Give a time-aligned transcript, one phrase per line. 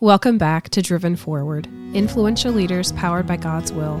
[0.00, 4.00] Welcome back to Driven 4word Influential Leaders Powered by God's Will.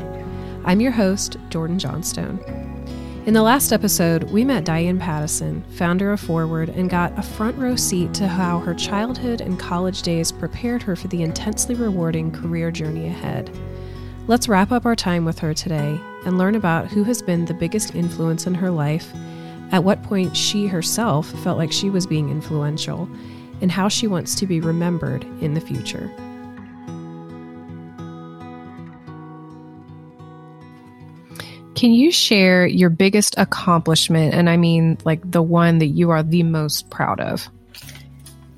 [0.64, 2.38] I'm your host, Jordan Johnstone.
[3.26, 7.58] In the last episode, we met Diane Paddison, founder of Forward, and got a front
[7.58, 12.30] row seat to how her childhood and college days prepared her for the intensely rewarding
[12.30, 13.50] career journey ahead.
[14.28, 17.54] Let's wrap up our time with her today and learn about who has been the
[17.54, 19.12] biggest influence in her life,
[19.72, 23.08] at what point she herself felt like she was being influential,
[23.60, 26.10] and how she wants to be remembered in the future.
[31.74, 34.34] Can you share your biggest accomplishment?
[34.34, 37.48] And I mean, like the one that you are the most proud of?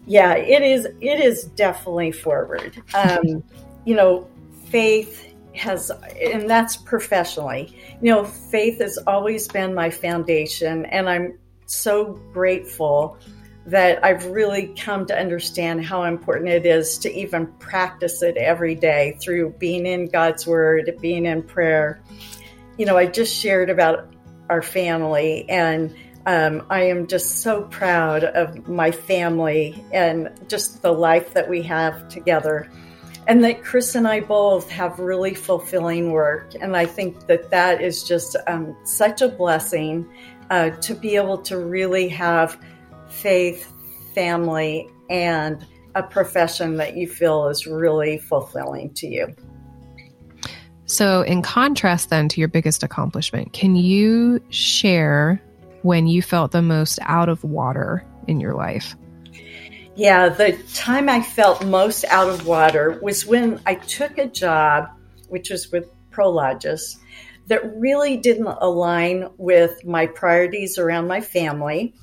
[0.06, 0.86] Yeah, it is.
[1.00, 2.82] It is definitely 4word.
[2.94, 3.44] Um,
[3.84, 4.27] you know,
[4.64, 7.77] faith has, and that's professionally.
[8.00, 13.19] You know, faith has always been my foundation, and I'm so grateful
[13.66, 18.74] that I've really come to understand how important it is to even practice it every
[18.74, 22.00] day through being in God's Word, being in prayer.
[22.78, 24.14] You know, I just shared about
[24.48, 25.94] our family, and
[26.27, 31.62] um, I am just so proud of my family and just the life that we
[31.62, 32.70] have together.
[33.27, 36.55] And that Chris and I both have really fulfilling work.
[36.61, 40.08] And I think that that is just um, such a blessing
[40.48, 42.58] uh, to be able to really have
[43.11, 43.70] faith,
[44.14, 49.34] family, and a profession that you feel is really fulfilling to you.
[50.86, 55.41] So, in contrast, then to your biggest accomplishment, can you share
[55.83, 58.97] when you felt the most out of water in your life?
[59.94, 64.88] Yeah, the time I felt most out of water was when I took a job,
[65.28, 66.97] which was with Prologis,
[67.47, 71.94] that really didn't align with my priorities around my family.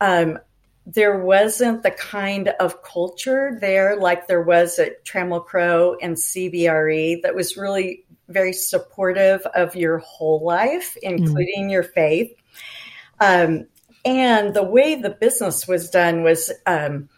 [0.00, 0.38] Um,
[0.94, 7.22] there wasn't the kind of culture there like there was at Trammell Crow and CBRE
[7.22, 11.70] that was really very supportive of your whole life, including mm.
[11.70, 12.32] your faith.
[13.20, 13.66] Um,
[14.04, 17.08] and the way the business was done was um,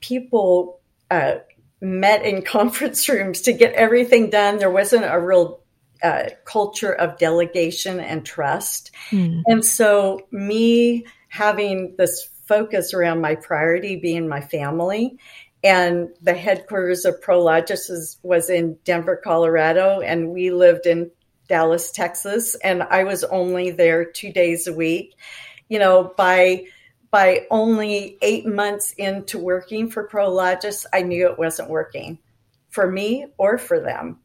[0.00, 1.36] people uh,
[1.80, 4.58] met in conference rooms to get everything done.
[4.58, 5.60] There wasn't a real
[6.02, 8.90] uh, culture of delegation and trust.
[9.10, 9.42] Mm.
[9.46, 15.18] And so, me having this focus around my priority being my family.
[15.64, 21.10] And the headquarters of Prologis is, was in Denver, Colorado, and we lived in
[21.48, 25.14] Dallas, Texas, and I was only there two days a week.
[25.68, 26.66] You know, by
[27.10, 32.18] by only eight months into working for Prologis, I knew it wasn't working
[32.68, 34.18] for me or for them.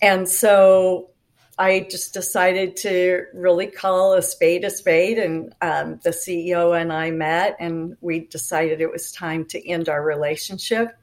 [0.00, 1.11] And so
[1.58, 6.92] I just decided to really call a spade a spade, and um, the CEO and
[6.92, 10.96] I met, and we decided it was time to end our relationship.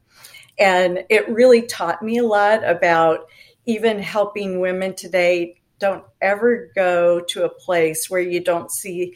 [0.57, 3.27] And it really taught me a lot about
[3.65, 5.61] even helping women today.
[5.79, 9.15] Don't ever go to a place where you don't see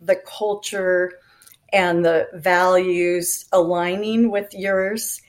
[0.00, 1.18] the culture
[1.72, 5.20] and the values aligning with yours.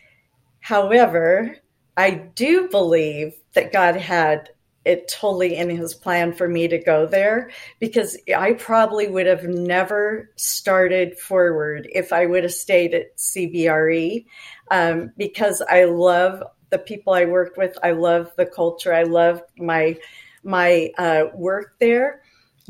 [0.59, 1.57] However,
[1.97, 4.49] I do believe that God had
[4.85, 9.43] it totally in his plan for me to go there because I probably would have
[9.43, 14.25] never started 4word if I would have stayed at CBRE
[14.71, 17.77] um, because I love the people I worked with.
[17.83, 18.93] I love the culture.
[18.93, 19.97] I love my
[20.43, 22.21] my uh, work there.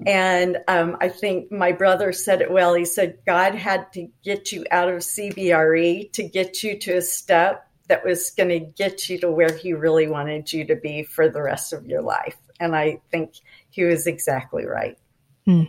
[0.06, 2.74] And um, I think my brother said it well.
[2.74, 7.02] He said, God had to get you out of CBRE to get you to a
[7.02, 11.04] step that was going to get you to where he really wanted you to be
[11.04, 12.38] for the rest of your life.
[12.60, 13.34] And I think
[13.70, 14.98] he was exactly right.
[15.46, 15.64] Hmm.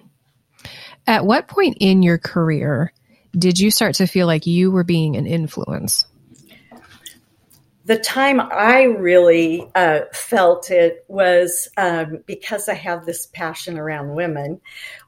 [1.06, 2.93] At what point in your career
[3.37, 6.06] did you start to feel like you were being an influence?
[7.84, 14.16] The time I really uh, felt it was um, because I have this passion around
[14.16, 14.60] women,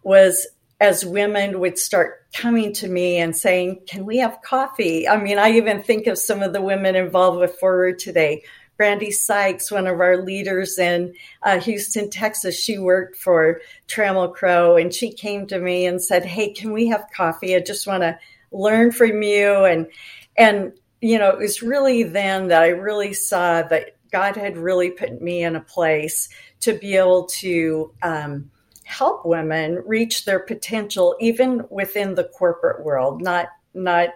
[0.04, 0.46] was
[0.80, 5.08] as women would start coming to me and saying, Can we have coffee?
[5.08, 8.44] I mean, I even think of some of the women involved with 4word today.
[8.76, 14.76] Brandy Sykes, one of our leaders in uh, Houston, Texas, she worked for Trammell Crow
[14.76, 17.56] and she came to me and said, Hey, can we have coffee?
[17.56, 18.16] I just want to
[18.52, 19.64] learn from you.
[19.64, 19.88] And,
[20.36, 24.90] and, you know, it was really then that I really saw that God had really
[24.92, 26.28] put me in a place
[26.60, 28.50] to be able to, um,
[28.88, 34.08] help women reach their potential even within the corporate world not not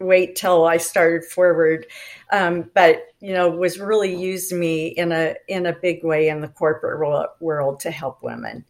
[0.00, 1.84] wait till i started 4word
[2.32, 6.40] um, but you know was really used me in a in a big way in
[6.40, 6.98] the corporate
[7.40, 8.64] world to help women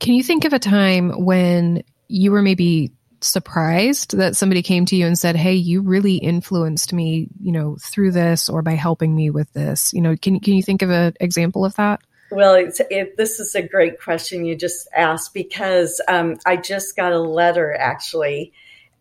[0.00, 4.96] can you think of a time when you were maybe surprised that somebody came to
[4.96, 9.14] you and said, "Hey, you really influenced me, you know, through this or by helping
[9.14, 12.00] me with this?" You know, can can you think of an example of that?
[12.30, 16.96] Well, it's, it, this is a great question you just asked because um, I just
[16.96, 18.52] got a letter actually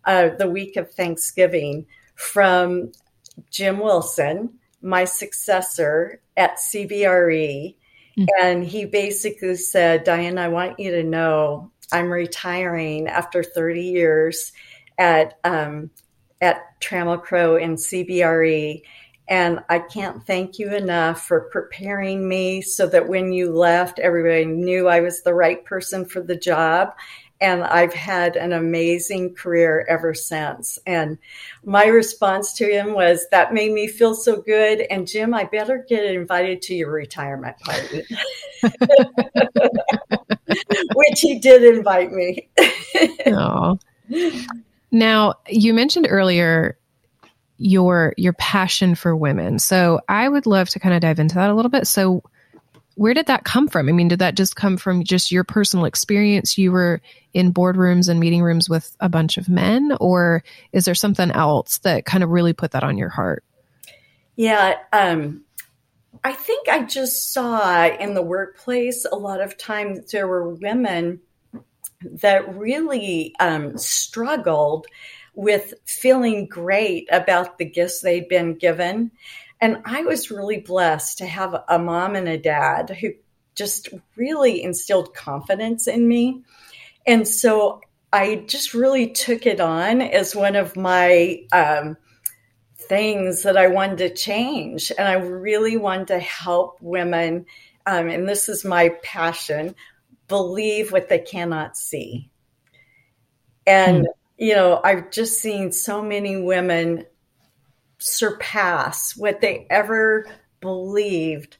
[0.05, 1.85] uh, the week of Thanksgiving
[2.15, 2.91] from
[3.51, 7.75] Jim Wilson, my successor at CBRE.
[8.17, 8.25] Mm-hmm.
[8.41, 14.51] And he basically said, Diane, I want you to know I'm retiring after 30 years
[14.97, 15.91] at um,
[16.41, 18.81] at Trammell Crow and CBRE.
[19.29, 24.45] And I can't thank you enough for preparing me so that when you left, everybody
[24.45, 26.93] knew I was the right person for the job.
[27.39, 30.79] And I've had an amazing career ever since.
[30.87, 31.19] And
[31.63, 34.81] my response to him was, That made me feel so good.
[34.89, 38.03] And Jim, I better get invited to your retirement party.
[40.95, 42.49] Which he did invite me.
[44.89, 46.77] Now, you mentioned earlier
[47.57, 49.59] your your passion for women.
[49.59, 51.87] So I would love to kind of dive into that a little bit.
[51.87, 52.23] So
[52.95, 53.89] where did that come from?
[53.89, 56.57] I mean, did that just come from just your personal experience?
[56.57, 56.99] You were
[57.33, 61.77] in boardrooms and meeting rooms with a bunch of men, or is there something else
[61.79, 63.43] that kind of really put that on your heart?
[64.35, 65.43] Yeah, um,
[66.23, 71.21] I think I just saw in the workplace a lot of times there were women
[72.01, 74.87] that really um, struggled
[75.37, 79.11] with feeling great about the gifts they'd been given.
[79.61, 83.13] And I was really blessed to have a mom and a dad who
[83.53, 86.41] just really instilled confidence in me.
[87.05, 87.81] And so
[88.11, 91.97] I just really took it on as one of my um,
[92.75, 94.91] things that I wanted to change.
[94.97, 97.45] And I really wanted to help women,
[97.85, 99.75] um, and this is my passion,
[100.27, 102.31] believe what they cannot see.
[103.67, 107.05] And mm you know, I've just seen so many women
[107.99, 110.27] surpass what they ever
[110.61, 111.57] believed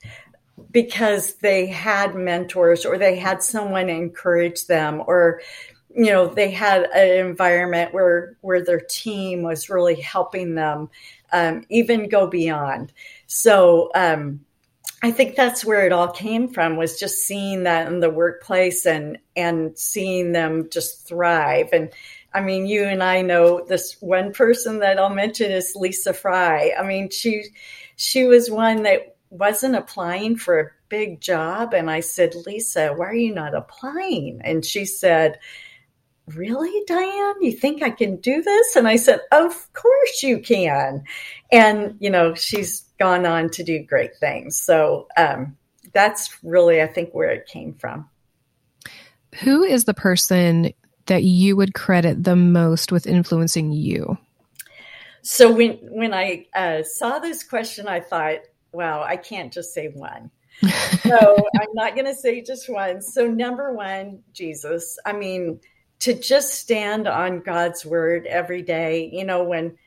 [0.72, 5.42] because they had mentors or they had someone encourage them or
[5.96, 10.90] you know they had an environment where where their team was really helping them
[11.32, 12.94] um, even go beyond.
[13.26, 14.42] So um,
[15.04, 18.86] i think that's where it all came from was just seeing that in the workplace
[18.86, 21.70] and and seeing them just thrive.
[21.72, 21.92] And
[22.38, 26.72] I mean, you and I know this one person that I'll mention is Lisa Fry.
[26.78, 27.46] I mean, she
[27.96, 33.08] she was one that wasn't applying for a big job and I said, "Lisa, why
[33.08, 35.40] are you not applying?" And she said,
[36.28, 37.42] Really, Diane?
[37.42, 38.76] You think I can do this?
[38.76, 41.06] And I said, Of course you can.
[41.54, 44.62] And, you know, she's gone on to do great things.
[44.62, 45.58] So um,
[45.94, 48.10] that's really, I think, where it came from.
[49.42, 50.74] Who is the person
[51.08, 54.18] that you would credit the most with influencing you?
[55.22, 58.40] So when when I uh, saw this question, I thought,
[58.72, 60.32] wow, I can't just say one.
[61.04, 63.02] so I'm not going to say just one.
[63.02, 64.98] So number one, Jesus.
[65.06, 65.60] I mean,
[66.00, 69.10] to just stand on God's word every day.
[69.12, 69.78] You know, when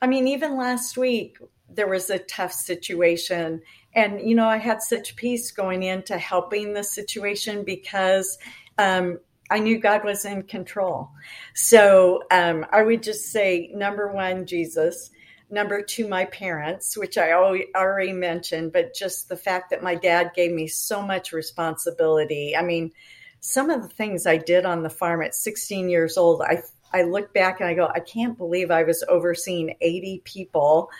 [0.00, 1.38] I mean, even last week
[1.68, 3.60] there was a tough situation,
[3.94, 8.38] and you know, I had such peace going into helping the situation because
[8.78, 9.18] um,
[9.50, 11.10] I knew God was in control.
[11.54, 15.10] So um, I would just say number one, Jesus.
[15.48, 20.32] Number two, my parents, which I already mentioned, but just the fact that my dad
[20.34, 22.56] gave me so much responsibility.
[22.56, 22.90] I mean,
[23.38, 27.02] some of the things I did on the farm at 16 years old, I I
[27.02, 30.90] look back and I go, I can't believe I was overseeing 80 people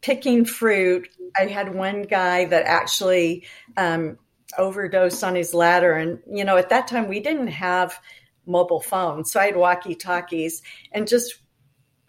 [0.00, 1.08] picking fruit.
[1.36, 4.18] I had one guy that actually um,
[4.58, 5.94] overdosed on his ladder.
[5.94, 7.98] And, you know, at that time we didn't have
[8.46, 9.32] mobile phones.
[9.32, 10.62] So I had walkie talkies
[10.92, 11.40] and just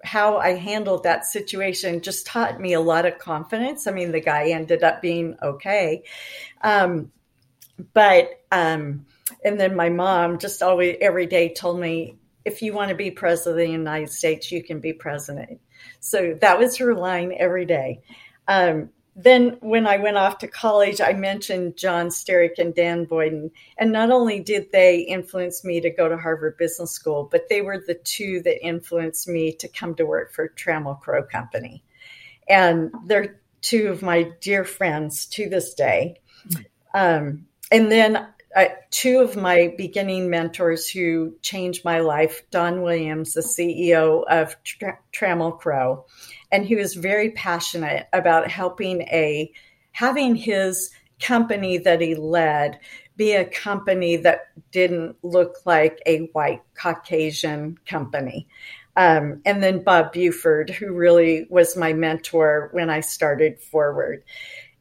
[0.04, 3.88] how I handled that situation just taught me a lot of confidence.
[3.88, 6.04] I mean, the guy ended up being okay.
[6.62, 7.12] Um,
[7.94, 9.06] but, um,
[9.44, 12.16] and then my mom just always, every day told me,
[12.46, 15.60] if you want to be president of the United States, you can be president.
[16.00, 18.02] So that was her line every day.
[18.48, 23.50] Um, then when I went off to college, I mentioned John Sterick and Dan Boyden.
[23.80, 27.62] And not only did they influence me to go to Harvard Business School, but they
[27.62, 31.84] were the two that influenced me to come to work for Trammell Crow Company.
[32.48, 36.22] And they're two of my dear friends to this day.
[36.94, 43.34] Um, and then uh, two of my beginning mentors who changed my life Don Williams,
[43.34, 44.56] the CEO of
[45.12, 46.06] Trammell Crow
[46.52, 49.52] and he was very passionate about helping a
[49.92, 52.80] having his company that he led
[53.16, 58.48] be a company that didn't look like a white Caucasian company.
[58.96, 64.22] Um, and then Bob Buford, who really was my mentor when I started 4word.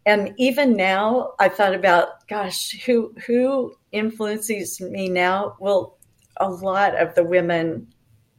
[0.05, 5.57] And even now, I thought about, gosh, who who influences me now?
[5.59, 5.99] Well,
[6.37, 7.89] a lot of the women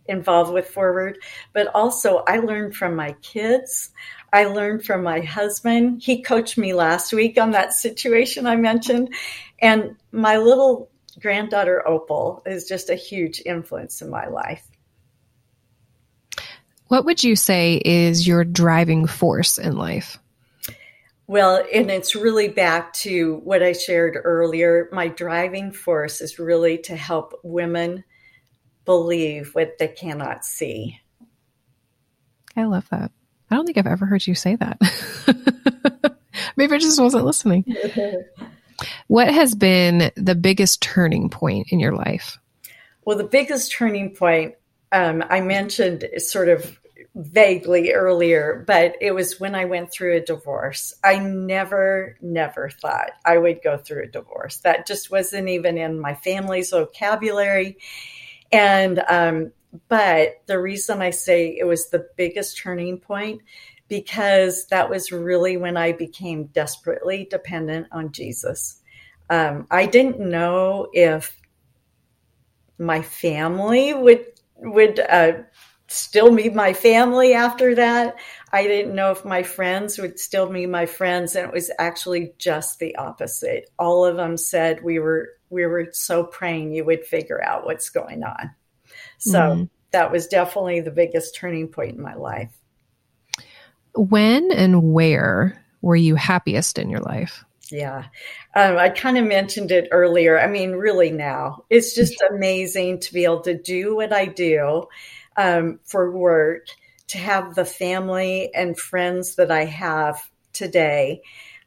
[0.08, 1.16] involved with 4word,
[1.54, 3.92] but also I learned from my kids.
[4.34, 6.02] I learned from my husband.
[6.04, 9.14] He coached me last week on that situation I mentioned.
[9.60, 14.68] And my little granddaughter Opal is just a huge influence in my life.
[16.88, 20.20] What would you say is your driving force in life?
[21.30, 24.88] Well, and it's really back to what I shared earlier.
[24.94, 28.06] My driving force is really to help women
[28.88, 31.00] believe what they cannot see.
[32.56, 33.12] I love that.
[33.52, 34.80] I don't think I've ever heard you say that.
[36.58, 37.66] Maybe I just wasn't listening.
[39.08, 42.40] what has been the biggest turning point in your life?
[43.06, 44.56] Well, the biggest turning point
[44.92, 46.80] um, I mentioned sort of
[47.14, 50.94] vaguely earlier, but it was when I went through a divorce.
[51.04, 54.58] I never, never thought I would go through a divorce.
[54.58, 57.78] That just wasn't even in my family's vocabulary.
[58.52, 59.52] And, um,
[59.90, 63.42] but the reason I say it was the biggest turning point
[63.88, 68.82] because that was really when I became desperately dependent on Jesus.
[69.30, 71.40] Um, I didn't know if
[72.78, 74.26] my family would
[74.60, 75.34] would uh,
[75.88, 78.16] still be my family after that.
[78.52, 82.34] I didn't know if my friends would still be my friends, and it was actually
[82.38, 83.70] just the opposite.
[83.78, 87.90] All of them said we were we were so praying you would figure out what's
[87.90, 88.52] going on.
[89.18, 89.64] So mm-hmm.
[89.92, 92.52] that was definitely the biggest turning point in my life.
[93.96, 97.44] When and where were you happiest in your life?
[97.72, 98.06] Yeah.
[98.56, 100.40] Um, I kind of mentioned it earlier.
[100.40, 104.88] I mean, really now, it's just amazing to be able to do what I do
[105.36, 106.68] um, for work,
[107.08, 111.22] to have the family and friends that I have today.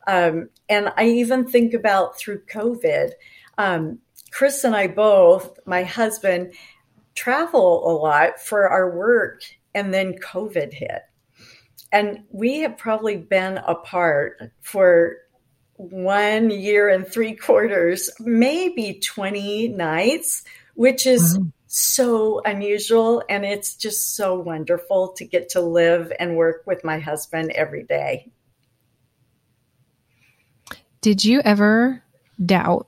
[0.07, 3.11] Um, and I even think about through COVID,
[3.59, 3.99] um,
[4.31, 6.53] Chris and I both, my husband,
[7.15, 9.43] travel a lot for our work,
[9.75, 11.03] and then COVID hit.
[11.93, 15.17] And we have probably been apart for
[15.77, 21.47] one year and three quarters, maybe 20 nights, which is wow.
[21.67, 23.23] so unusual.
[23.29, 27.83] And it's just so wonderful to get to live and work with my husband every
[27.83, 28.31] day.
[31.01, 32.03] Did you ever
[32.45, 32.87] doubt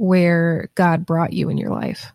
[0.00, 2.10] where God brought you in your life?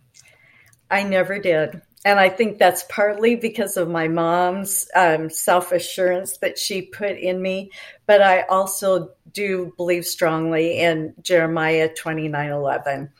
[0.89, 1.81] I never did.
[2.03, 7.17] And I think that's partly because of my mom's um, self assurance that she put
[7.17, 7.71] in me.
[8.07, 13.11] But I also do believe strongly in Jeremiah twenty nine eleven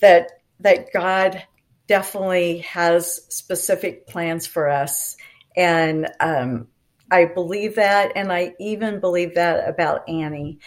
[0.00, 1.42] that that God
[1.88, 5.16] definitely has specific plans for us.
[5.56, 6.68] And um,
[7.10, 8.12] I believe that.
[8.16, 10.58] And I even believe that about Annie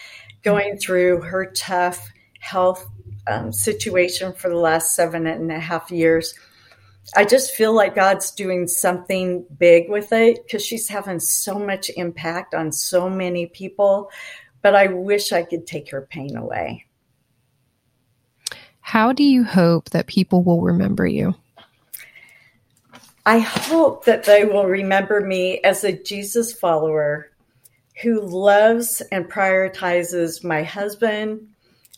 [0.42, 2.86] going through her tough health
[3.30, 6.34] um, situation for the last seven and a half years
[7.16, 11.90] I just feel like God's doing something big with it because she's having so much
[11.96, 14.10] impact on so many people.
[14.62, 16.86] But I wish I could take her pain away.
[18.80, 21.34] How do you hope that people will remember you?
[23.26, 27.30] I hope that they will remember me as a Jesus follower
[28.02, 31.48] who loves and prioritizes my husband,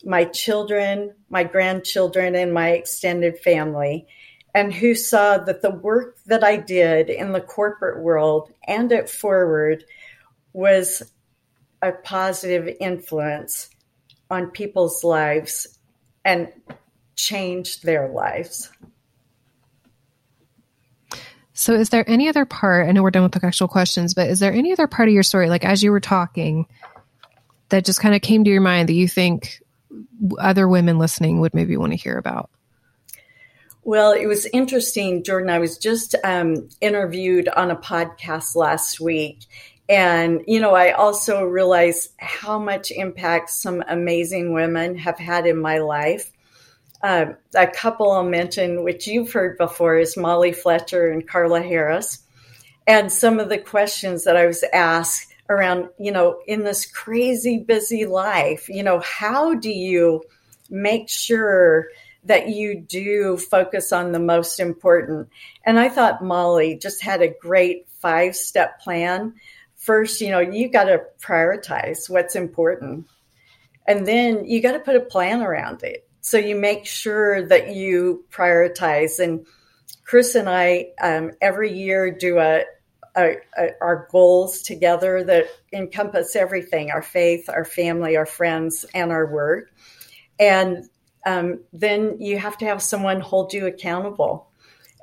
[0.03, 4.07] my children, my grandchildren, and my extended family
[4.53, 9.05] and who saw that the work that I did in the corporate world and at
[9.05, 9.81] 4word
[10.53, 11.01] was
[11.81, 13.69] a positive influence
[14.29, 15.79] on people's lives
[16.23, 16.51] and
[17.15, 18.71] changed their lives.
[21.55, 22.87] So, is there any other part?
[22.87, 25.13] I know we're done with the actual questions, but is there any other part of
[25.13, 26.65] your story, like as you were talking,
[27.69, 29.62] that just kind of came to your mind that you think
[30.39, 32.49] other women listening would maybe want to hear about?
[33.85, 35.49] Well, it was interesting, Jordan.
[35.49, 39.45] I was just um, interviewed on a podcast last week.
[39.89, 45.59] And, you know, I also realized how much impact some amazing women have had in
[45.59, 46.31] my life.
[47.01, 52.19] Uh, a couple I'll mention, which you've heard before, is Molly Fletcher and Carla Harris.
[52.87, 57.57] And some of the questions that I was asked around, you know, in this crazy
[57.57, 60.23] busy life, you know, how do you
[60.69, 61.87] make sure
[62.25, 65.29] that you do focus on the most important.
[65.65, 69.33] And I thought Molly just had a great five step plan.
[69.75, 73.07] First, you know, you got to prioritize what's important.
[73.85, 76.07] And then you got to put a plan around it.
[76.21, 79.19] So you make sure that you prioritize.
[79.19, 79.45] And
[80.05, 82.63] Chris and I um, every year do a,
[83.15, 83.37] a,
[83.81, 89.71] our goals together that encompass everything our faith, our family, our friends, and our work.
[90.39, 90.89] And
[91.25, 94.49] um, then you have to have someone hold you accountable.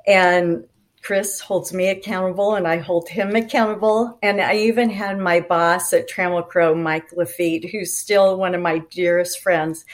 [0.05, 0.65] And
[1.01, 4.19] Chris holds me accountable and I hold him accountable.
[4.21, 8.61] And I even had my boss at Trammell Crow, Mike Lafitte, who's still one of
[8.61, 9.85] my dearest friends.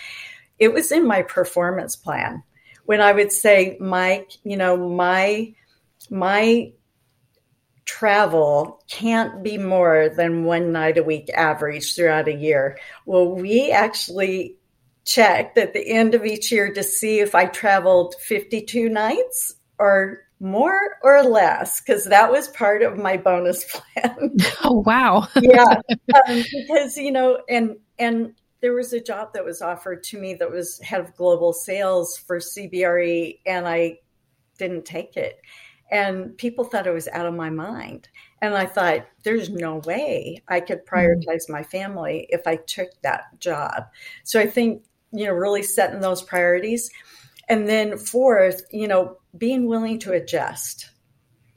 [0.59, 2.43] It was in my performance plan
[2.85, 5.53] when I would say, Mike, you know, my,
[6.09, 6.71] my
[7.87, 12.77] travel can't be more than one night a week average throughout a year.
[13.05, 14.57] Well, we actually
[15.05, 20.19] checked at the end of each year to see if I traveled 52 nights or
[20.39, 23.63] more or less because that was part of my bonus
[23.95, 24.35] plan.
[24.63, 25.27] Oh wow!
[25.41, 25.63] yeah,
[26.29, 30.35] um, because you know, and and there was a job that was offered to me
[30.35, 33.99] that was head of global sales for CBRE, and I
[34.59, 35.39] didn't take it.
[35.89, 38.09] And people thought I was out of my mind.
[38.41, 40.95] And I thought, there's no way I could mm-hmm.
[40.95, 43.85] prioritize my family if I took that job.
[44.23, 46.89] So I think, you know, really setting those priorities.
[47.49, 50.91] And then fourth, you know, being willing to adjust.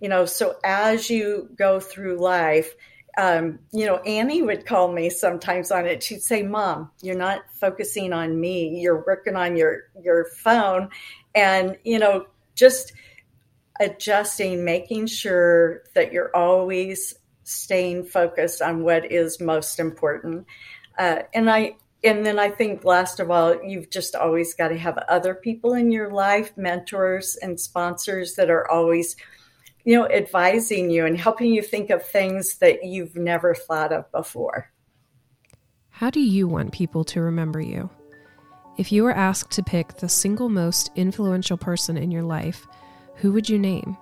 [0.01, 2.75] You know, so as you go through life,
[3.19, 6.03] um, you know, Annie would call me sometimes on it.
[6.03, 8.81] She'd say, "Mom, you're not focusing on me.
[8.81, 10.89] You're working on your your phone,"
[11.35, 12.93] and you know, just
[13.81, 20.47] adjusting, making sure that you're always staying focused on what is most important.
[20.99, 24.79] Uh, and I and then I think last of all, you've just always got to
[24.79, 29.17] have other people in your life, mentors and sponsors that are always,
[29.85, 34.11] you know, advising you and helping you think of things that you've never thought of
[34.13, 34.73] before.
[35.91, 37.91] How do you want people to remember you?
[38.79, 42.67] If you were asked to pick the single most influential person in your life,
[43.21, 43.97] who would you name?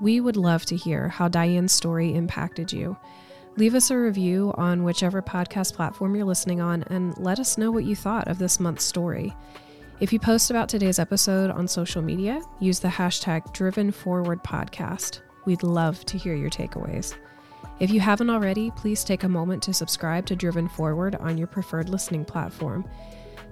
[0.00, 2.96] We would love to hear how Diane's story impacted you
[3.56, 7.70] Leave us a review on whichever podcast platform you're listening on and let us know
[7.70, 9.34] what you thought of this month's story.
[9.98, 15.20] If you post about today's episode on social media, use the hashtag Driven Forward Podcast.
[15.44, 17.16] We'd love to hear your takeaways.
[17.80, 21.48] If you haven't already, please take a moment to subscribe to Driven Forward on your
[21.48, 22.88] preferred listening platform.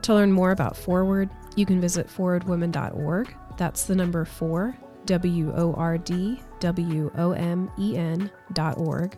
[0.03, 3.35] To learn more about 4word, you can visit 4wordwomen.org.
[3.59, 9.14] That's the number 4, W O R D W O M E N dot org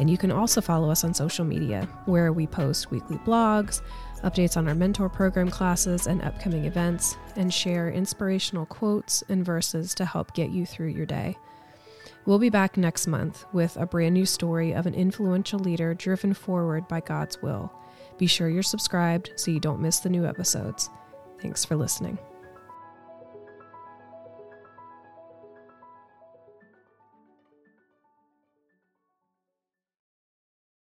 [0.00, 3.82] and you can also follow us on social media, where we post weekly blogs,
[4.24, 9.94] updates on our mentor program classes and upcoming events, and share inspirational quotes and verses
[9.94, 11.36] to help get you through your day.
[12.24, 16.32] We'll be back next month with a brand new story of an influential leader driven
[16.32, 17.70] forward by God's will.
[18.16, 20.88] Be sure you're subscribed so you don't miss the new episodes.
[21.42, 22.18] Thanks for listening.